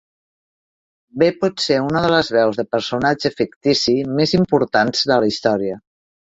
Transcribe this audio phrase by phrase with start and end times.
[1.23, 5.79] Bé pot ser una de les veus de personatge fictici més importants de la història.